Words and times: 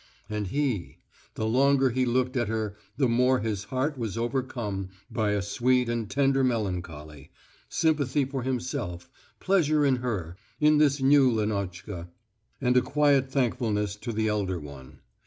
And 0.31 0.47
he... 0.47 0.97
the 1.35 1.45
longer 1.45 1.91
he 1.91 2.07
looked 2.07 2.35
at 2.35 2.47
her 2.47 2.75
the 2.97 3.07
more 3.07 3.41
his 3.41 3.65
heart 3.65 3.99
was 3.99 4.17
overcome 4.17 4.89
by 5.11 5.33
a 5.33 5.43
sweet 5.43 5.89
and 5.89 6.09
tender 6.09 6.43
melancholy 6.43 7.29
sympathy 7.69 8.25
for 8.25 8.41
himself, 8.41 9.11
pleasure 9.39 9.85
in 9.85 9.97
her, 9.97 10.37
in 10.59 10.79
this 10.79 11.01
new 11.03 11.29
Lenotchka, 11.29 12.09
and 12.59 12.75
a 12.75 12.81
quiet 12.81 13.29
thankfulness 13.29 13.95
to 13.97 14.11
the 14.11 14.27
elder 14.27 14.59
one. 14.59 15.01